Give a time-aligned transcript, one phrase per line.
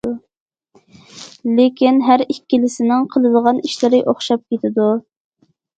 [1.59, 4.93] لېكىن ھەر ئىككىلىسىنىڭ قىلىدىغان ئىشلىرى ئوخشاپ كېتىدۇ.